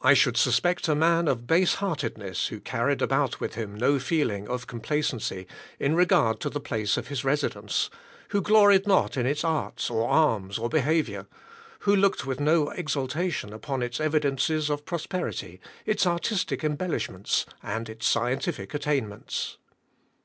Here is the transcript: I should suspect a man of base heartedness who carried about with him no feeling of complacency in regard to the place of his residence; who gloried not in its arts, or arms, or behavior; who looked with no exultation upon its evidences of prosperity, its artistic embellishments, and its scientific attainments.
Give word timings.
I 0.00 0.14
should 0.14 0.36
suspect 0.36 0.86
a 0.86 0.94
man 0.94 1.26
of 1.26 1.48
base 1.48 1.74
heartedness 1.82 2.46
who 2.50 2.60
carried 2.60 3.02
about 3.02 3.40
with 3.40 3.56
him 3.56 3.74
no 3.74 3.98
feeling 3.98 4.46
of 4.46 4.68
complacency 4.68 5.48
in 5.80 5.96
regard 5.96 6.38
to 6.42 6.50
the 6.50 6.60
place 6.60 6.96
of 6.96 7.08
his 7.08 7.24
residence; 7.24 7.90
who 8.28 8.42
gloried 8.42 8.86
not 8.86 9.16
in 9.16 9.26
its 9.26 9.42
arts, 9.42 9.90
or 9.90 10.08
arms, 10.08 10.56
or 10.56 10.68
behavior; 10.68 11.26
who 11.80 11.96
looked 11.96 12.24
with 12.24 12.38
no 12.38 12.68
exultation 12.70 13.52
upon 13.52 13.82
its 13.82 13.98
evidences 13.98 14.70
of 14.70 14.84
prosperity, 14.86 15.60
its 15.84 16.06
artistic 16.06 16.62
embellishments, 16.62 17.44
and 17.60 17.88
its 17.88 18.06
scientific 18.06 18.72
attainments. 18.72 19.56